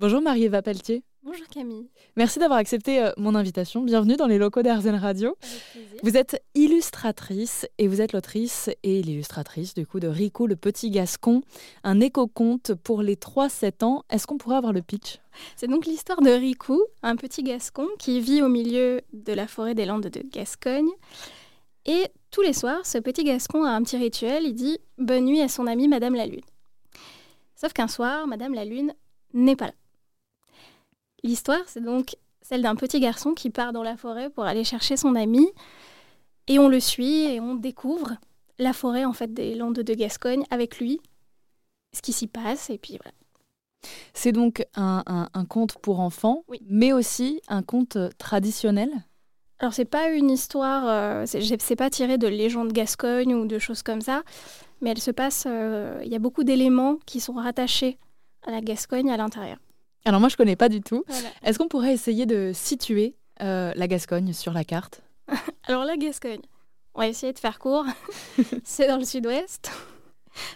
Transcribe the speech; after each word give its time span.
Bonjour 0.00 0.20
Marie-Eva 0.20 0.60
Pelletier. 0.60 1.04
Bonjour 1.22 1.46
Camille. 1.46 1.88
Merci 2.16 2.40
d'avoir 2.40 2.58
accepté 2.58 3.00
euh, 3.00 3.12
mon 3.16 3.36
invitation. 3.36 3.80
Bienvenue 3.80 4.16
dans 4.16 4.26
les 4.26 4.38
locaux 4.38 4.62
d'Arzen 4.62 4.96
Radio. 4.96 5.36
Vous 6.02 6.16
êtes 6.16 6.42
illustratrice 6.56 7.68
et 7.78 7.86
vous 7.86 8.00
êtes 8.00 8.12
l'autrice 8.12 8.70
et 8.82 9.02
l'illustratrice 9.02 9.72
du 9.72 9.86
coup 9.86 10.00
de 10.00 10.08
Rico 10.08 10.48
le 10.48 10.56
petit 10.56 10.90
gascon, 10.90 11.42
un 11.84 12.00
éco-conte 12.00 12.74
pour 12.74 13.02
les 13.02 13.14
3-7 13.14 13.84
ans. 13.84 14.02
Est-ce 14.10 14.26
qu'on 14.26 14.36
pourrait 14.36 14.56
avoir 14.56 14.72
le 14.72 14.82
pitch? 14.82 15.20
C'est 15.54 15.68
donc 15.68 15.86
l'histoire 15.86 16.20
de 16.20 16.30
Rico, 16.30 16.84
un 17.04 17.14
petit 17.14 17.44
gascon 17.44 17.86
qui 17.96 18.20
vit 18.20 18.42
au 18.42 18.48
milieu 18.48 19.00
de 19.12 19.32
la 19.32 19.46
forêt 19.46 19.76
des 19.76 19.86
Landes 19.86 20.08
de 20.08 20.22
Gascogne. 20.28 20.90
Et 21.86 22.08
tous 22.32 22.42
les 22.42 22.52
soirs, 22.52 22.84
ce 22.84 22.98
petit 22.98 23.22
gascon 23.22 23.62
a 23.62 23.70
un 23.70 23.82
petit 23.84 23.96
rituel. 23.96 24.42
Il 24.44 24.54
dit 24.54 24.78
bonne 24.98 25.26
nuit 25.26 25.40
à 25.40 25.46
son 25.48 25.68
amie 25.68 25.86
Madame 25.86 26.16
la 26.16 26.26
Lune. 26.26 26.44
Sauf 27.54 27.72
qu'un 27.72 27.88
soir, 27.88 28.26
Madame 28.26 28.54
la 28.54 28.64
Lune 28.64 28.92
n'est 29.34 29.56
pas 29.56 29.66
là. 29.66 29.72
L'histoire, 31.24 31.62
c'est 31.66 31.82
donc 31.82 32.14
celle 32.42 32.62
d'un 32.62 32.76
petit 32.76 33.00
garçon 33.00 33.32
qui 33.32 33.50
part 33.50 33.72
dans 33.72 33.82
la 33.82 33.96
forêt 33.96 34.30
pour 34.30 34.44
aller 34.44 34.62
chercher 34.62 34.96
son 34.96 35.16
ami. 35.16 35.48
Et 36.46 36.58
on 36.58 36.68
le 36.68 36.78
suit 36.78 37.22
et 37.24 37.40
on 37.40 37.54
découvre 37.54 38.12
la 38.58 38.72
forêt 38.74 39.04
en 39.06 39.14
fait 39.14 39.32
des 39.32 39.54
Landes 39.54 39.80
de 39.80 39.94
Gascogne 39.94 40.44
avec 40.50 40.78
lui, 40.78 41.00
ce 41.94 42.02
qui 42.02 42.12
s'y 42.12 42.26
passe. 42.26 42.68
Et 42.70 42.76
puis 42.78 42.98
voilà. 43.02 43.16
C'est 44.12 44.32
donc 44.32 44.66
un, 44.74 45.02
un- 45.06 45.28
un 45.32 45.44
conte 45.46 45.78
pour 45.78 46.00
enfants, 46.00 46.44
Oui. 46.48 46.60
mais 46.68 46.92
aussi 46.92 47.40
un 47.48 47.62
conte 47.62 47.96
traditionnel? 48.18 48.90
Alors 49.60 49.72
c'est 49.72 49.84
pas 49.86 50.10
une 50.10 50.30
histoire, 50.30 50.84
euh, 50.86 51.24
c'est 51.26 51.76
pas 51.76 51.88
tiré 51.88 52.18
de 52.18 52.26
légendes 52.26 52.72
Gascogne 52.72 53.34
ou 53.34 53.46
de 53.46 53.58
choses 53.58 53.82
comme 53.82 54.00
ça, 54.02 54.22
mais 54.82 54.90
elle 54.90 55.00
se 55.00 55.10
passe, 55.12 55.44
euh, 55.46 56.00
il 56.04 56.10
y 56.12 56.16
a 56.16 56.18
beaucoup 56.18 56.44
d'éléments 56.44 56.96
qui 57.06 57.20
sont 57.20 57.34
rattachés 57.34 57.98
à 58.46 58.50
la 58.50 58.60
Gascogne 58.60 59.10
à 59.10 59.16
l'intérieur. 59.16 59.58
Alors 60.04 60.20
moi 60.20 60.28
je 60.28 60.36
connais 60.36 60.56
pas 60.56 60.68
du 60.68 60.80
tout. 60.80 61.04
Voilà. 61.06 61.28
Est-ce 61.42 61.58
qu'on 61.58 61.68
pourrait 61.68 61.92
essayer 61.94 62.26
de 62.26 62.52
situer 62.54 63.14
euh, 63.42 63.72
la 63.74 63.86
Gascogne 63.88 64.32
sur 64.32 64.52
la 64.52 64.64
carte? 64.64 65.02
Alors 65.66 65.84
la 65.84 65.96
Gascogne, 65.96 66.42
on 66.94 67.00
va 67.00 67.08
essayer 67.08 67.32
de 67.32 67.38
faire 67.38 67.58
court, 67.58 67.86
c'est 68.64 68.86
dans 68.88 68.98
le 68.98 69.04
sud-ouest, 69.04 69.70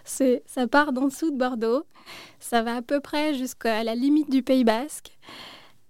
C'est- 0.05 0.43
ça 0.47 0.67
part 0.69 0.93
d'en 0.93 1.07
dessous 1.07 1.31
de 1.31 1.37
Bordeaux, 1.37 1.85
ça 2.41 2.63
va 2.63 2.77
à 2.77 2.83
peu 2.83 3.01
près 3.01 3.35
jusqu'à 3.35 3.83
la 3.85 3.95
limite 3.95 4.31
du 4.31 4.43
Pays 4.43 4.65
Basque, 4.65 5.17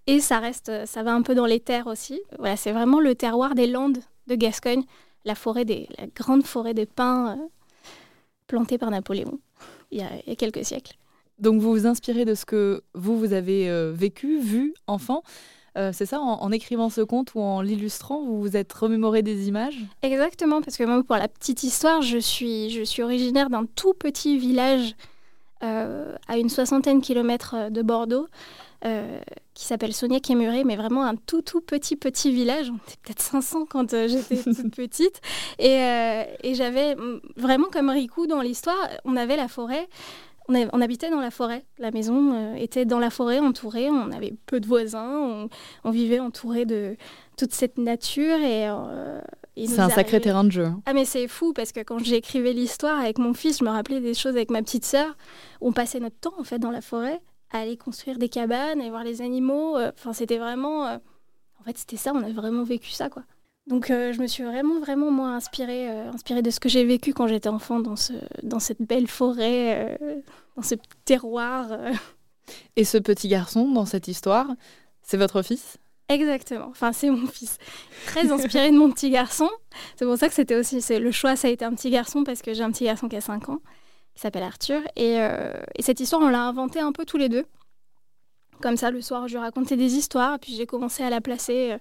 et 0.06 0.20
ça 0.20 0.38
reste, 0.38 0.86
ça 0.86 1.02
va 1.02 1.12
un 1.12 1.22
peu 1.22 1.34
dans 1.34 1.46
les 1.46 1.60
terres 1.60 1.86
aussi. 1.88 2.20
Voilà, 2.38 2.56
c'est 2.56 2.72
vraiment 2.72 3.00
le 3.00 3.14
terroir 3.14 3.54
des 3.56 3.66
Landes 3.66 3.98
de 4.28 4.34
Gascogne, 4.36 4.84
la 5.24 5.34
forêt 5.34 5.64
des, 5.64 5.88
la 5.98 6.06
grande 6.06 6.46
forêt 6.46 6.74
des 6.74 6.86
pins 6.86 7.32
euh, 7.36 7.46
plantée 8.46 8.78
par 8.78 8.90
Napoléon 8.90 9.38
il 9.90 9.98
y 9.98 10.02
a, 10.02 10.08
il 10.26 10.28
y 10.28 10.32
a 10.32 10.36
quelques 10.36 10.64
siècles. 10.64 10.94
Donc 11.38 11.60
vous 11.60 11.70
vous 11.70 11.86
inspirez 11.86 12.24
de 12.24 12.34
ce 12.34 12.44
que 12.44 12.82
vous, 12.94 13.18
vous 13.18 13.32
avez 13.32 13.68
euh, 13.70 13.92
vécu, 13.94 14.38
vu, 14.38 14.74
enfant. 14.86 15.22
Euh, 15.76 15.90
c'est 15.92 16.06
ça, 16.06 16.20
en, 16.20 16.42
en 16.42 16.50
écrivant 16.50 16.90
ce 16.90 17.00
conte 17.02 17.34
ou 17.34 17.40
en 17.40 17.60
l'illustrant, 17.60 18.22
vous 18.22 18.40
vous 18.40 18.56
êtes 18.56 18.72
remémoré 18.72 19.22
des 19.22 19.46
images? 19.48 19.78
Exactement, 20.02 20.60
parce 20.60 20.76
que 20.76 20.84
moi, 20.84 21.02
pour 21.04 21.16
la 21.16 21.28
petite 21.28 21.62
histoire, 21.62 22.02
je 22.02 22.18
suis, 22.18 22.70
je 22.70 22.82
suis 22.82 23.02
originaire 23.02 23.48
d'un 23.48 23.64
tout 23.76 23.94
petit 23.94 24.38
village 24.38 24.96
euh, 25.62 26.16
à 26.26 26.38
une 26.38 26.48
soixantaine 26.48 27.00
de 27.00 27.04
kilomètres 27.04 27.70
de 27.70 27.82
Bordeaux, 27.82 28.26
euh, 28.84 29.18
qui 29.54 29.64
s'appelle 29.64 29.92
Soignac-et-Muret, 29.92 30.62
mais 30.62 30.76
vraiment 30.76 31.04
un 31.04 31.16
tout 31.16 31.42
tout 31.42 31.60
petit 31.60 31.96
petit 31.96 32.30
village. 32.30 32.70
On 32.70 32.76
était 32.76 32.96
peut-être 33.02 33.20
500 33.22 33.66
quand 33.68 33.92
euh, 33.92 34.06
j'étais 34.06 34.36
toute 34.36 34.70
petite. 34.76 35.20
Et, 35.58 35.82
euh, 35.82 36.22
et 36.44 36.54
j'avais 36.54 36.94
mm, 36.94 37.20
vraiment 37.36 37.66
comme 37.72 37.88
Rico 37.90 38.28
dans 38.28 38.40
l'histoire, 38.40 38.76
on 39.04 39.16
avait 39.16 39.36
la 39.36 39.48
forêt. 39.48 39.88
On, 40.48 40.54
avait- 40.54 40.68
on 40.72 40.80
habitait 40.80 41.10
dans 41.10 41.20
la 41.20 41.30
forêt. 41.30 41.64
La 41.78 41.90
maison 41.90 42.32
euh, 42.34 42.54
était 42.54 42.84
dans 42.86 42.98
la 42.98 43.10
forêt, 43.10 43.38
entourée. 43.38 43.90
On 43.90 44.10
avait 44.12 44.34
peu 44.46 44.60
de 44.60 44.66
voisins. 44.66 45.10
On, 45.18 45.48
on 45.84 45.90
vivait 45.90 46.20
entouré 46.20 46.64
de 46.64 46.96
toute 47.36 47.52
cette 47.52 47.76
nature. 47.78 48.38
Et, 48.40 48.66
euh, 48.68 49.20
C'est 49.56 49.78
un 49.80 49.90
sacré 49.90 50.20
terrain 50.20 50.44
de 50.44 50.50
jeu. 50.50 50.64
hein. 50.64 50.80
ah 50.86 50.92
mais 50.94 51.04
c'est 51.04 51.28
fou 51.28 51.52
parce 51.52 51.72
que 51.72 51.80
quand 51.80 51.98
j'écrivais 51.98 52.52
l'histoire 52.52 52.98
avec 52.98 53.18
mon 53.18 53.34
fils, 53.34 53.58
je 53.58 53.64
me 53.64 53.70
rappelais 53.70 54.00
des 54.00 54.14
choses 54.14 54.36
avec 54.36 54.50
ma 54.50 54.62
petite 54.62 54.84
sœur. 54.84 55.16
On 55.60 55.72
passait 55.72 56.00
notre 56.00 56.18
temps 56.18 56.34
en 56.38 56.44
fait 56.44 56.58
dans 56.58 56.70
la 56.70 56.80
forêt 56.80 57.20
à 57.50 57.60
aller 57.60 57.76
construire 57.76 58.18
des 58.18 58.28
cabanes 58.28 58.80
et 58.80 58.88
voir 58.90 59.04
les 59.04 59.20
animaux. 59.22 59.76
Euh, 59.76 59.90
Enfin 59.98 60.12
c'était 60.12 60.38
vraiment, 60.38 60.84
en 60.86 61.62
fait 61.64 61.76
c'était 61.76 61.96
ça, 61.96 62.12
on 62.14 62.22
a 62.22 62.30
vraiment 62.30 62.62
vécu 62.64 62.90
ça 62.90 63.08
quoi. 63.10 63.22
Donc 63.68 63.90
euh, 63.90 64.14
je 64.14 64.20
me 64.20 64.26
suis 64.26 64.44
vraiment 64.44 64.80
vraiment 64.80 65.10
moi 65.10 65.28
inspirée, 65.28 65.90
euh, 65.90 66.10
inspirée 66.10 66.40
de 66.40 66.50
ce 66.50 66.58
que 66.58 66.70
j'ai 66.70 66.84
vécu 66.84 67.12
quand 67.12 67.26
j'étais 67.26 67.50
enfant 67.50 67.80
dans 67.80 67.96
ce, 67.96 68.14
dans 68.42 68.60
cette 68.60 68.80
belle 68.80 69.06
forêt, 69.06 69.98
euh, 70.00 70.20
dans 70.56 70.62
ce 70.62 70.74
terroir. 71.04 71.68
Et 72.76 72.84
ce 72.84 72.96
petit 72.96 73.28
garçon, 73.28 73.70
dans 73.70 73.84
cette 73.84 74.08
histoire, 74.08 74.46
c'est 75.02 75.18
votre 75.18 75.42
fils? 75.42 75.76
Exactement. 76.08 76.68
Enfin, 76.70 76.94
c'est 76.94 77.10
mon 77.10 77.26
fils. 77.26 77.58
Très 78.06 78.32
inspiré 78.32 78.70
de 78.70 78.78
mon 78.78 78.90
petit 78.90 79.10
garçon. 79.10 79.50
C'est 79.96 80.06
pour 80.06 80.16
ça 80.16 80.28
que 80.28 80.34
c'était 80.34 80.56
aussi. 80.56 80.80
Le 80.98 81.12
choix, 81.12 81.36
ça 81.36 81.48
a 81.48 81.50
été 81.50 81.66
un 81.66 81.74
petit 81.74 81.90
garçon 81.90 82.24
parce 82.24 82.40
que 82.40 82.54
j'ai 82.54 82.62
un 82.62 82.70
petit 82.70 82.84
garçon 82.84 83.10
qui 83.10 83.16
a 83.16 83.20
5 83.20 83.50
ans, 83.50 83.60
qui 84.14 84.22
s'appelle 84.22 84.44
Arthur. 84.44 84.80
Et, 84.96 85.16
et 85.16 85.82
cette 85.82 86.00
histoire, 86.00 86.22
on 86.22 86.30
l'a 86.30 86.44
inventée 86.44 86.80
un 86.80 86.92
peu 86.92 87.04
tous 87.04 87.18
les 87.18 87.28
deux. 87.28 87.44
Comme 88.62 88.78
ça, 88.78 88.90
le 88.90 89.02
soir, 89.02 89.28
je 89.28 89.34
lui 89.34 89.40
racontais 89.40 89.76
des 89.76 89.96
histoires. 89.96 90.38
Puis, 90.38 90.54
j'ai 90.54 90.64
commencé 90.64 91.02
à 91.02 91.10
la 91.10 91.20
placer 91.20 91.76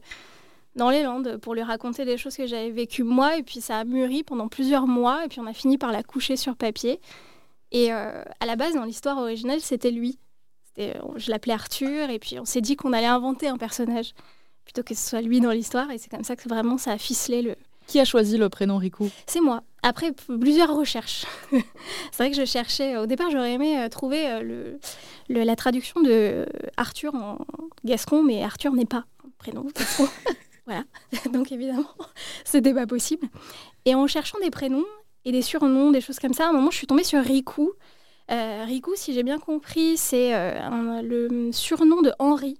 dans 0.77 0.89
les 0.89 1.03
Landes 1.03 1.38
pour 1.38 1.53
lui 1.55 1.61
raconter 1.63 2.05
des 2.05 2.17
choses 2.17 2.38
que 2.38 2.47
j'avais 2.47 2.71
vécues 2.71 3.03
moi. 3.03 3.38
Et 3.38 3.43
puis, 3.43 3.59
ça 3.61 3.79
a 3.79 3.83
mûri 3.83 4.23
pendant 4.23 4.47
plusieurs 4.47 4.88
mois. 4.88 5.25
Et 5.25 5.27
puis, 5.27 5.39
on 5.39 5.45
a 5.47 5.53
fini 5.53 5.77
par 5.77 5.91
la 5.91 6.03
coucher 6.03 6.38
sur 6.38 6.55
papier. 6.55 6.99
Et 7.71 7.91
euh, 7.91 8.23
à 8.39 8.45
la 8.45 8.55
base, 8.55 8.73
dans 8.75 8.85
l'histoire 8.85 9.17
originale, 9.17 9.59
c'était 9.59 9.91
lui. 9.91 10.19
Je 10.77 11.31
l'appelais 11.31 11.53
Arthur. 11.53 12.09
Et 12.09 12.19
puis, 12.19 12.39
on 12.39 12.45
s'est 12.45 12.61
dit 12.61 12.75
qu'on 12.75 12.93
allait 12.93 13.07
inventer 13.07 13.47
un 13.47 13.57
personnage 13.57 14.13
plutôt 14.63 14.83
que 14.83 14.93
ce 14.93 15.09
soit 15.09 15.21
lui 15.21 15.39
dans 15.41 15.51
l'histoire. 15.51 15.89
Et 15.91 15.97
c'est 15.97 16.09
comme 16.09 16.23
ça 16.23 16.35
que 16.35 16.47
vraiment 16.47 16.77
ça 16.77 16.91
a 16.91 16.97
ficelé 16.97 17.41
le. 17.41 17.55
Qui 17.88 18.01
a 18.01 18.05
choisi 18.05 18.38
le 18.38 18.49
prénom 18.49 18.77
Riku? 18.77 19.09
C'est 19.27 19.39
moi. 19.39 19.63
Après 19.81 20.11
plusieurs 20.11 20.75
recherches. 20.75 21.25
c'est 21.51 22.17
vrai 22.17 22.29
que 22.31 22.35
je 22.35 22.44
cherchais. 22.44 22.97
Au 22.97 23.05
départ, 23.05 23.31
j'aurais 23.31 23.53
aimé 23.53 23.79
euh, 23.79 23.88
trouver 23.88 24.27
euh, 24.29 24.41
le, 24.41 24.79
le- 25.29 25.44
la 25.45 25.55
traduction 25.55 26.01
de 26.01 26.45
Arthur 26.75 27.15
en 27.15 27.38
gascon, 27.85 28.23
mais 28.23 28.44
Arthur 28.44 28.73
n'est 28.73 28.85
pas 28.85 29.05
un 29.25 29.29
prénom 29.38 29.65
gascon. 29.75 30.07
Voilà. 30.67 30.83
Donc 31.33 31.51
évidemment, 31.51 31.89
c'était 32.45 32.73
pas 32.73 32.85
possible. 32.85 33.28
Et 33.85 33.95
en 33.95 34.05
cherchant 34.05 34.38
des 34.39 34.51
prénoms 34.51 34.85
et 35.25 35.31
des 35.31 35.41
surnoms, 35.41 35.91
des 35.91 36.01
choses 36.01 36.19
comme 36.19 36.33
ça, 36.33 36.45
à 36.45 36.50
un 36.50 36.53
moment, 36.53 36.69
je 36.69 36.78
suis 36.78 36.88
tombée 36.88 37.03
sur 37.03 37.23
Riku. 37.23 37.72
Euh, 38.29 38.66
Riku, 38.66 38.91
si 38.95 39.13
j'ai 39.13 39.23
bien 39.23 39.39
compris, 39.39 39.97
c'est 39.97 40.35
euh, 40.35 41.01
le 41.01 41.51
surnom 41.51 42.01
de 42.01 42.11
Henri 42.19 42.59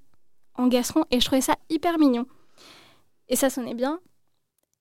en 0.56 0.68
gascon, 0.68 1.04
et 1.12 1.20
je 1.20 1.26
trouvais 1.26 1.42
ça 1.42 1.56
hyper 1.70 2.00
mignon. 2.00 2.26
Et 3.30 3.36
ça 3.36 3.50
sonnait 3.50 3.76
bien. 3.76 4.00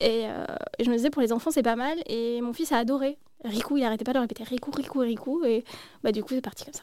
Et, 0.00 0.26
euh, 0.26 0.44
et 0.78 0.84
je 0.84 0.90
me 0.90 0.96
disais, 0.96 1.10
pour 1.10 1.20
les 1.20 1.32
enfants, 1.32 1.50
c'est 1.50 1.62
pas 1.62 1.76
mal. 1.76 1.98
Et 2.06 2.40
mon 2.40 2.52
fils 2.52 2.72
a 2.72 2.78
adoré. 2.78 3.18
Riku, 3.44 3.76
il 3.76 3.84
arrêtait 3.84 4.04
pas 4.04 4.12
de 4.12 4.18
répéter 4.18 4.44
Riku, 4.44 4.70
Riku, 4.70 5.00
Riku. 5.00 5.44
Et 5.44 5.64
bah, 6.02 6.12
du 6.12 6.22
coup, 6.22 6.30
c'est 6.30 6.40
parti 6.40 6.64
comme 6.64 6.74
ça. 6.74 6.82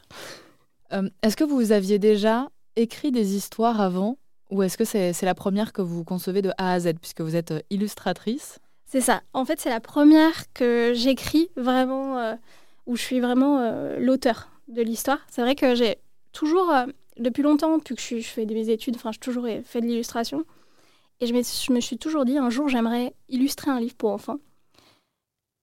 Euh, 0.92 1.08
Est-ce 1.22 1.36
que 1.36 1.44
vous 1.44 1.72
aviez 1.72 1.98
déjà 1.98 2.50
écrit 2.76 3.12
des 3.12 3.34
histoires 3.34 3.80
avant 3.80 4.18
ou 4.54 4.62
est-ce 4.62 4.78
que 4.78 4.84
c'est 4.84 5.20
la 5.22 5.34
première 5.34 5.72
que 5.72 5.82
vous 5.82 6.04
concevez 6.04 6.40
de 6.40 6.52
A 6.58 6.74
à 6.74 6.78
Z 6.78 6.92
puisque 7.00 7.22
vous 7.22 7.34
êtes 7.34 7.50
euh, 7.50 7.60
illustratrice? 7.70 8.60
C'est 8.86 9.00
ça. 9.00 9.22
En 9.32 9.44
fait, 9.44 9.60
c'est 9.60 9.68
la 9.68 9.80
première 9.80 10.52
que 10.52 10.92
j'écris 10.94 11.48
vraiment, 11.56 12.18
euh, 12.18 12.34
où 12.86 12.94
je 12.94 13.02
suis 13.02 13.18
vraiment 13.18 13.58
euh, 13.58 13.98
l'auteur 13.98 14.48
de 14.68 14.80
l'histoire. 14.80 15.18
C'est 15.28 15.42
vrai 15.42 15.56
que 15.56 15.74
j'ai 15.74 15.98
toujours, 16.32 16.72
depuis 17.18 17.42
longtemps, 17.42 17.78
depuis 17.78 17.96
que 17.96 18.00
je, 18.00 18.20
fais 18.20 18.46
mes 18.46 18.70
études, 18.70 18.94
enfin, 18.94 19.10
j'ai 19.10 19.18
toujours 19.18 19.48
fait 19.64 19.80
de 19.80 19.86
l'illustration. 19.86 20.44
Et 21.20 21.26
je 21.26 21.34
me, 21.34 21.42
je 21.42 21.72
me 21.72 21.80
suis 21.80 21.98
toujours 21.98 22.24
dit, 22.24 22.38
un 22.38 22.50
jour, 22.50 22.68
j'aimerais 22.68 23.12
illustrer 23.28 23.72
un 23.72 23.80
livre 23.80 23.96
pour 23.96 24.12
enfants. 24.12 24.38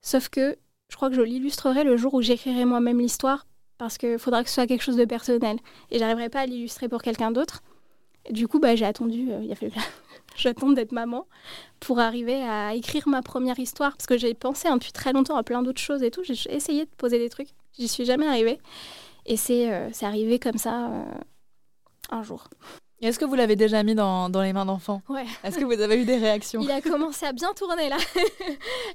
Sauf 0.02 0.28
que 0.28 0.58
je 0.90 0.98
crois 0.98 1.10
que 1.10 1.16
je 1.16 1.22
l'illustrerai 1.22 1.86
le 1.86 1.96
jour 1.96 2.14
où 2.14 2.22
j'écrirai 2.22 2.66
moi-même 2.66 3.00
l'histoire, 3.00 3.48
parce 3.78 3.98
qu'il 3.98 4.20
faudra 4.20 4.44
que 4.44 4.50
ce 4.50 4.56
soit 4.56 4.68
quelque 4.68 4.84
chose 4.84 4.98
de 4.98 5.06
personnel. 5.06 5.58
Et 5.92 6.00
j'arriverai 6.00 6.28
pas 6.28 6.42
à 6.42 6.46
l'illustrer 6.46 6.90
pour 6.90 7.02
quelqu'un 7.02 7.32
d'autre. 7.32 7.64
Du 8.30 8.48
coup, 8.48 8.60
bah, 8.60 8.76
j'ai 8.76 8.86
attendu, 8.86 9.32
euh, 9.32 9.42
il 9.44 9.52
a 9.52 9.56
fallu 9.56 9.72
j'attends 10.36 10.72
d'être 10.72 10.92
maman 10.92 11.28
pour 11.80 12.00
arriver 12.00 12.42
à 12.44 12.74
écrire 12.74 13.08
ma 13.08 13.22
première 13.22 13.60
histoire. 13.60 13.94
Parce 13.94 14.06
que 14.06 14.18
j'ai 14.18 14.34
pensé 14.34 14.68
hein, 14.68 14.76
depuis 14.78 14.92
très 14.92 15.14
longtemps 15.14 15.36
à 15.36 15.44
plein 15.44 15.64
d'autres 15.64 15.82
choses 15.82 16.04
et 16.04 16.12
tout. 16.12 16.24
J'ai 16.24 16.54
essayé 16.54 16.86
de 16.86 16.92
poser 16.98 17.18
des 17.18 17.30
trucs. 17.30 17.50
J'y 17.78 17.88
suis 17.88 18.06
jamais 18.06 18.28
arrivée. 18.28 18.60
Et 19.26 19.38
c'est 19.38 19.72
euh, 19.72 19.90
arrivé 20.02 20.40
comme 20.40 20.58
ça 20.58 20.88
euh, 20.88 21.04
un 22.10 22.24
jour. 22.24 22.48
Est-ce 23.02 23.18
que 23.18 23.26
vous 23.26 23.36
l'avez 23.36 23.56
déjà 23.56 23.82
mis 23.84 23.96
dans, 23.96 24.30
dans 24.30 24.42
les 24.42 24.54
mains 24.54 24.66
d'enfants 24.66 25.02
Ouais. 25.10 25.26
Est-ce 25.44 25.58
que 25.58 25.66
vous 25.66 25.80
avez 25.82 26.00
eu 26.00 26.06
des 26.06 26.18
réactions 26.18 26.62
Il 26.62 26.70
a 26.72 26.82
commencé 26.82 27.26
à 27.26 27.34
bien 27.34 27.52
tourner 27.56 27.90
là. 27.90 27.98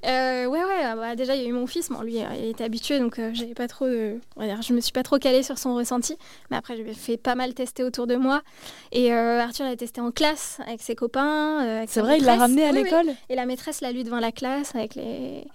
Euh, 0.05 0.45
ouais, 0.45 0.63
ouais. 0.63 0.95
bah, 0.95 1.15
déjà, 1.15 1.35
il 1.35 1.41
y 1.41 1.45
a 1.45 1.49
eu 1.49 1.53
mon 1.53 1.67
fils. 1.67 1.89
Bon, 1.89 2.01
lui, 2.01 2.19
euh, 2.21 2.27
il 2.37 2.45
était 2.49 2.63
habitué, 2.63 2.99
donc 2.99 3.19
euh, 3.19 3.31
j'avais 3.33 3.53
pas 3.55 3.67
trop. 3.67 3.85
de- 3.87 4.19
dire, 4.39 4.61
je 4.61 4.73
me 4.73 4.79
suis 4.79 4.91
pas 4.91 5.03
trop 5.03 5.17
calée 5.17 5.43
sur 5.43 5.57
son 5.57 5.75
ressenti. 5.75 6.15
Mais 6.51 6.57
après, 6.57 6.77
je 6.77 6.83
lui 6.83 6.91
ai 6.91 6.93
fait 6.93 7.17
pas 7.17 7.35
mal 7.35 7.53
tester 7.53 7.83
autour 7.83 8.07
de 8.07 8.15
moi. 8.15 8.41
Et 8.91 9.11
euh, 9.11 9.41
Arthur 9.41 9.65
l'a 9.65 9.75
testé 9.75 9.99
en 9.99 10.11
classe 10.11 10.59
avec 10.67 10.81
ses 10.81 10.95
copains. 10.95 11.83
C'est 11.87 12.01
vrai, 12.01 12.19
il 12.19 12.25
l'a 12.25 12.35
ramené 12.35 12.63
à 12.65 12.71
Oui, 12.71 12.77
oui. 12.77 12.83
l'école 12.83 13.09
Et 13.29 13.35
la 13.35 13.45
maîtresse 13.45 13.81
l'a 13.81 13.91
lu 13.91 14.03
devant 14.03 14.19
la 14.19 14.31
classe 14.31 14.75
avec 14.75 14.95
les, 14.95 15.45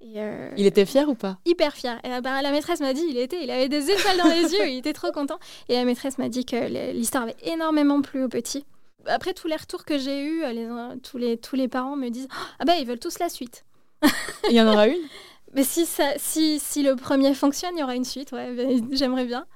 il 0.00 0.66
était 0.66 0.86
fier 0.86 1.08
ou 1.08 1.14
pas? 1.14 1.38
Hyper 1.44 1.74
fier. 1.74 2.00
Et, 2.04 2.20
bah, 2.20 2.42
la 2.42 2.50
maîtresse 2.50 2.80
m'a 2.80 2.92
dit, 2.92 3.04
il 3.08 3.18
était, 3.18 3.42
il 3.42 3.50
avait 3.50 3.68
des 3.68 3.90
étoiles 3.90 4.18
dans 4.18 4.28
les 4.28 4.42
yeux, 4.54 4.68
il 4.68 4.78
était 4.78 4.92
trop 4.92 5.12
content. 5.12 5.38
Et 5.68 5.74
la 5.74 5.84
maîtresse 5.84 6.18
m'a 6.18 6.28
dit 6.28 6.44
que 6.44 6.92
l'histoire 6.92 7.24
avait 7.24 7.36
énormément 7.42 8.00
plu 8.00 8.22
au 8.22 8.28
petit. 8.28 8.64
Après 9.06 9.32
tous 9.32 9.48
les 9.48 9.56
retours 9.56 9.84
que 9.84 9.98
j'ai 9.98 10.24
eus, 10.24 10.42
les, 10.52 10.68
tous, 11.02 11.18
les, 11.18 11.36
tous 11.36 11.56
les 11.56 11.68
parents 11.68 11.96
me 11.96 12.10
disent, 12.10 12.28
ah 12.58 12.64
bah 12.64 12.76
ils 12.78 12.86
veulent 12.86 12.98
tous 12.98 13.18
la 13.18 13.28
suite. 13.28 13.64
il 14.50 14.56
y 14.56 14.60
en 14.60 14.68
aura 14.68 14.86
une? 14.88 15.02
Mais 15.54 15.64
si, 15.64 15.86
ça, 15.86 16.04
si, 16.18 16.60
si 16.60 16.82
le 16.82 16.94
premier 16.94 17.32
fonctionne, 17.34 17.72
il 17.74 17.80
y 17.80 17.82
aura 17.82 17.96
une 17.96 18.04
suite. 18.04 18.32
Ouais, 18.32 18.54
j'aimerais 18.92 19.24
bien 19.24 19.46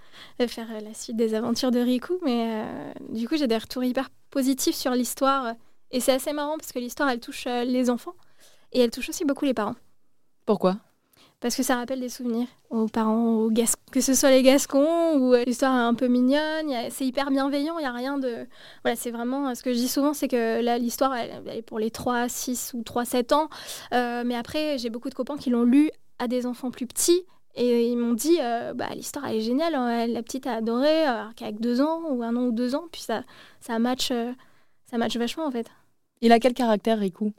faire 0.48 0.68
la 0.82 0.94
suite 0.94 1.16
des 1.16 1.34
aventures 1.34 1.70
de 1.70 1.78
Riku. 1.78 2.18
Mais 2.24 2.64
du 3.10 3.28
coup, 3.28 3.36
j'ai 3.36 3.46
des 3.46 3.58
retours 3.58 3.84
hyper 3.84 4.08
positifs 4.30 4.74
sur 4.74 4.92
l'histoire. 4.92 5.54
Et 5.90 6.00
c'est 6.00 6.12
assez 6.12 6.32
marrant 6.32 6.56
parce 6.56 6.72
que 6.72 6.78
l'histoire, 6.78 7.10
elle 7.10 7.20
touche 7.20 7.44
les 7.44 7.90
enfants 7.90 8.14
et 8.72 8.80
elle 8.80 8.90
touche 8.90 9.10
aussi 9.10 9.24
beaucoup 9.24 9.44
les 9.44 9.54
parents. 9.54 9.76
Pourquoi? 10.46 10.76
Parce 11.42 11.56
que 11.56 11.64
ça 11.64 11.74
rappelle 11.74 11.98
des 11.98 12.08
souvenirs 12.08 12.46
aux 12.70 12.86
parents, 12.86 13.34
aux 13.34 13.50
que 13.90 14.00
ce 14.00 14.14
soit 14.14 14.30
les 14.30 14.44
Gascons 14.44 15.18
ou 15.18 15.34
euh, 15.34 15.42
l'histoire 15.44 15.74
est 15.74 15.88
un 15.88 15.94
peu 15.94 16.06
mignonne, 16.06 16.72
c'est 16.90 17.04
hyper 17.04 17.32
bienveillant, 17.32 17.78
il 17.78 17.82
n'y 17.82 17.88
a 17.88 17.92
rien 17.92 18.16
de... 18.16 18.46
Voilà, 18.84 18.94
c'est 18.94 19.10
vraiment... 19.10 19.48
Euh, 19.48 19.54
ce 19.54 19.64
que 19.64 19.72
je 19.72 19.78
dis 19.78 19.88
souvent, 19.88 20.14
c'est 20.14 20.28
que 20.28 20.78
l'histoire, 20.78 21.12
elle, 21.16 21.42
est 21.48 21.62
pour 21.62 21.80
les 21.80 21.90
3, 21.90 22.28
6 22.28 22.74
ou 22.74 22.84
3, 22.84 23.04
7 23.04 23.32
ans. 23.32 23.48
Euh, 23.92 24.22
mais 24.24 24.36
après, 24.36 24.78
j'ai 24.78 24.88
beaucoup 24.88 25.10
de 25.10 25.14
copains 25.14 25.36
qui 25.36 25.50
l'ont 25.50 25.64
lu 25.64 25.90
à 26.20 26.28
des 26.28 26.46
enfants 26.46 26.70
plus 26.70 26.86
petits 26.86 27.24
et 27.56 27.88
ils 27.88 27.96
m'ont 27.96 28.14
dit, 28.14 28.38
bah, 28.76 28.90
l'histoire, 28.94 29.26
elle 29.26 29.38
est 29.38 29.40
géniale, 29.40 29.74
hein, 29.74 30.06
la 30.06 30.22
petite 30.22 30.46
a 30.46 30.54
adoré, 30.54 31.04
qu'avec 31.34 31.60
2 31.60 31.80
ans 31.80 32.02
ou 32.08 32.22
un 32.22 32.36
an 32.36 32.44
ou 32.44 32.52
deux 32.52 32.76
ans, 32.76 32.84
puis 32.92 33.02
ça, 33.02 33.24
ça, 33.60 33.80
match, 33.80 34.12
ça 34.86 34.96
match 34.96 35.16
vachement 35.16 35.44
en 35.44 35.50
fait. 35.50 35.66
Il 36.22 36.30
a 36.30 36.38
quel 36.38 36.54
caractère, 36.54 37.00
Riku? 37.00 37.32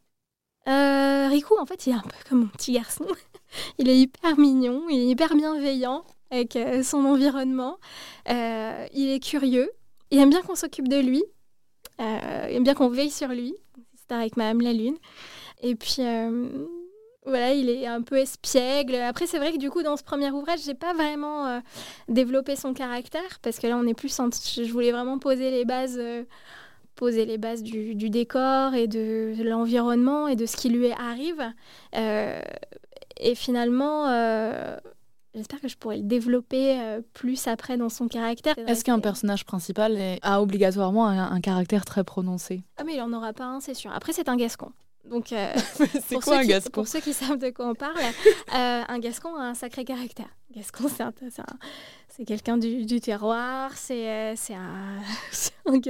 Euh, 0.67 1.27
Riku, 1.29 1.57
en 1.59 1.65
fait, 1.65 1.87
il 1.87 1.91
est 1.91 1.95
un 1.95 2.01
peu 2.01 2.15
comme 2.29 2.41
mon 2.41 2.47
petit 2.47 2.73
garçon. 2.73 3.05
il 3.77 3.89
est 3.89 3.97
hyper 3.97 4.37
mignon, 4.37 4.83
il 4.89 4.99
est 4.99 5.07
hyper 5.07 5.35
bienveillant 5.35 6.05
avec 6.31 6.55
euh, 6.55 6.83
son 6.83 7.05
environnement. 7.05 7.77
Euh, 8.29 8.87
il 8.93 9.09
est 9.09 9.19
curieux. 9.19 9.69
Il 10.11 10.19
aime 10.19 10.29
bien 10.29 10.41
qu'on 10.41 10.55
s'occupe 10.55 10.87
de 10.87 10.99
lui. 10.99 11.23
il 11.99 12.55
aime 12.55 12.63
bien 12.63 12.75
qu'on 12.75 12.89
veille 12.89 13.11
sur 13.11 13.29
lui. 13.29 13.55
C'est 13.95 14.15
avec 14.15 14.37
Madame 14.37 14.61
la 14.61 14.73
Lune. 14.73 14.97
Et 15.61 15.75
puis, 15.75 16.01
voilà, 17.25 17.53
il 17.53 17.69
est 17.69 17.87
un 17.87 18.01
peu 18.01 18.17
espiègle. 18.17 18.95
Après, 18.95 19.27
c'est 19.27 19.37
vrai 19.37 19.53
que 19.53 19.57
du 19.57 19.71
coup, 19.71 19.81
dans 19.81 19.97
ce 19.97 20.03
premier 20.03 20.29
ouvrage, 20.29 20.59
j'ai 20.65 20.75
pas 20.75 20.93
vraiment 20.93 21.61
développé 22.09 22.55
son 22.55 22.73
caractère 22.73 23.39
parce 23.41 23.59
que 23.59 23.65
là, 23.67 23.77
on 23.77 23.87
est 23.87 23.93
plus. 23.93 24.15
Je 24.15 24.71
voulais 24.71 24.91
vraiment 24.91 25.17
poser 25.19 25.49
les 25.49 25.65
bases 25.65 25.99
poser 26.95 27.25
les 27.25 27.37
bases 27.37 27.63
du, 27.63 28.09
décor 28.09 28.73
et 28.73 28.87
de 28.87 29.35
l'environnement 29.43 30.27
et 30.27 30.35
de 30.35 30.45
ce 30.45 30.55
qui 30.55 30.69
lui 30.69 30.91
arrive. 30.91 31.41
Euh, 31.95 32.41
et 33.19 33.35
finalement, 33.35 34.07
euh, 34.07 34.77
j'espère 35.33 35.61
que 35.61 35.67
je 35.67 35.77
pourrais 35.77 35.97
le 35.97 36.03
développer 36.03 36.79
euh, 36.79 37.01
plus 37.13 37.47
après 37.47 37.77
dans 37.77 37.89
son 37.89 38.07
caractère. 38.07 38.55
Est-ce 38.67 38.83
qu'un 38.83 38.99
personnage 38.99 39.45
principal 39.45 39.97
a 40.21 40.41
obligatoirement 40.41 41.07
un, 41.07 41.41
caractère 41.41 41.85
très 41.85 42.03
prononcé? 42.03 42.63
Ah 42.77 42.83
mais 42.83 42.95
il 42.95 42.99
n'en 42.99 43.13
aura 43.13 43.33
pas 43.33 43.45
un, 43.45 43.59
c'est 43.59 43.73
sûr. 43.73 43.91
Après, 43.91 44.13
c'est 44.13 44.29
un 44.29 44.37
gascon. 44.37 44.71
Donc, 45.09 45.33
c'est 46.07 46.15
quoi 46.21 46.37
un 46.37 46.45
gascon? 46.45 46.71
Pour 46.71 46.87
ceux 46.87 47.01
qui 47.01 47.13
savent 47.13 47.37
de 47.37 47.49
quoi 47.49 47.67
on 47.67 47.75
parle, 47.75 47.97
un 48.51 48.99
gascon 48.99 49.35
a 49.35 49.43
un 49.43 49.53
sacré 49.53 49.83
caractère. 49.83 50.29
Gascon, 50.55 50.85
c'est 50.87 51.01
un, 51.01 51.13
c'est 52.15 52.25
quelqu'un 52.25 52.57
du, 52.57 53.01
terroir, 53.01 53.75
c'est 53.75 54.07
euh, 54.07 54.35
un, 54.51 54.99
un, 55.65 55.81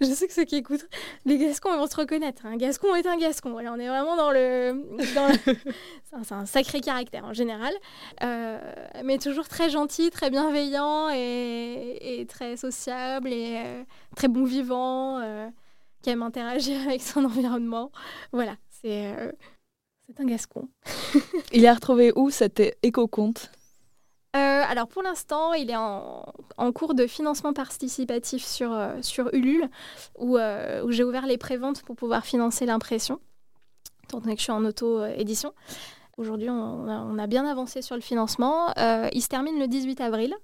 Je 0.00 0.06
sais 0.06 0.28
que 0.28 0.32
ceux 0.32 0.44
qui 0.44 0.54
écoutent 0.54 0.86
les 1.24 1.38
Gascons 1.38 1.76
vont 1.76 1.88
se 1.88 1.96
reconnaître. 1.96 2.46
Un 2.46 2.56
Gascon 2.56 2.94
est 2.94 3.04
un 3.04 3.16
Gascon. 3.16 3.52
on 3.52 3.78
est 3.80 3.88
vraiment 3.88 4.14
dans 4.14 4.30
le. 4.30 4.80
c'est 6.22 6.32
un, 6.34 6.46
sacré 6.46 6.80
caractère 6.80 7.24
en 7.24 7.32
général, 7.32 7.74
euh, 8.22 8.60
mais 9.02 9.18
toujours 9.18 9.48
très 9.48 9.70
gentil, 9.70 10.10
très 10.10 10.30
bienveillant 10.30 11.08
et, 11.10 12.26
très 12.28 12.56
sociable 12.56 13.32
et 13.32 13.56
euh, 13.56 13.82
très 14.14 14.28
bon 14.28 14.44
vivant, 14.44 15.20
qui 16.00 16.10
aime 16.10 16.22
interagir 16.22 16.80
avec 16.86 17.02
son 17.02 17.24
environnement. 17.24 17.90
Voilà, 18.32 18.54
c'est 18.70 19.12
c'est 20.06 20.20
un 20.20 20.26
Gascon. 20.26 20.68
Il 21.52 21.66
a 21.66 21.74
retrouvé 21.74 22.12
où 22.14 22.30
cet 22.30 22.62
éco-conte? 22.84 23.50
Euh, 24.34 24.38
alors 24.66 24.88
pour 24.88 25.02
l'instant, 25.02 25.52
il 25.52 25.70
est 25.70 25.76
en, 25.76 26.24
cours 26.74 26.94
de 26.94 27.06
financement 27.06 27.52
participatif 27.52 28.42
sur, 28.42 28.72
euh, 28.72 28.96
Ulule, 29.32 29.68
euh, 30.20 30.82
où, 30.82 30.90
j'ai 30.90 31.04
ouvert 31.04 31.26
les 31.26 31.36
préventes 31.36 31.82
pour 31.82 31.96
pouvoir 31.96 32.24
financer 32.24 32.64
l'impression, 32.64 33.20
donné 34.10 34.34
que 34.34 34.38
je 34.38 34.44
suis 34.44 34.52
en 34.52 34.64
auto-édition. 34.64 35.52
Aujourd'hui, 36.16 36.48
on, 36.48 37.18
a 37.18 37.26
bien 37.26 37.46
avancé 37.46 37.82
sur 37.82 37.94
le 37.94 38.00
financement. 38.00 38.72
il 39.12 39.22
se 39.22 39.28
termine 39.28 39.58
le 39.58 39.66
18 39.66 40.00
avril. 40.00 40.34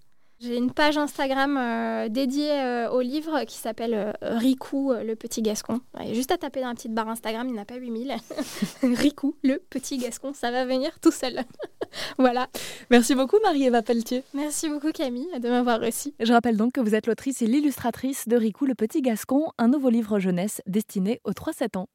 J'ai 0.41 0.56
une 0.56 0.70
page 0.70 0.96
Instagram 0.96 2.08
dédiée 2.11 2.87
au 2.91 3.00
livre 3.00 3.44
qui 3.44 3.56
s'appelle 3.56 4.17
Riku, 4.23 4.93
le 4.93 5.14
petit 5.14 5.43
gascon. 5.43 5.81
Juste 6.12 6.31
à 6.31 6.38
taper 6.38 6.61
dans 6.61 6.69
la 6.69 6.75
petite 6.75 6.94
barre 6.94 7.08
Instagram, 7.08 7.49
il 7.49 7.55
n'a 7.55 7.64
pas 7.64 7.76
8000. 7.76 8.17
Riku, 8.82 9.37
le 9.43 9.58
petit 9.70 9.99
gascon, 9.99 10.32
ça 10.32 10.50
va 10.50 10.64
venir 10.64 10.99
tout 11.00 11.12
seul. 11.12 11.41
voilà. 12.19 12.49
Merci 12.90 13.14
beaucoup 13.14 13.37
Marie-Eva 13.43 13.82
Pelletier. 13.82 14.25
Merci 14.35 14.69
beaucoup 14.69 14.93
Camille 14.93 15.29
de 15.40 15.49
m'avoir 15.49 15.81
reçu. 15.81 16.12
Je 16.20 16.32
rappelle 16.32 16.56
donc 16.56 16.73
que 16.73 16.81
vous 16.81 16.94
êtes 16.94 17.06
l'autrice 17.06 17.43
et 17.43 17.46
l'illustratrice 17.46 18.29
de 18.29 18.37
Riku, 18.37 18.67
le 18.67 18.75
petit 18.75 19.02
gascon, 19.02 19.52
un 19.58 19.69
nouveau 19.69 19.90
livre 19.90 20.19
jeunesse 20.19 20.61
destiné 20.67 21.20
aux 21.25 21.32
3-7 21.32 21.79
ans. 21.79 21.87